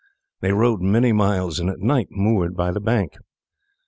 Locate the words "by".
2.57-2.71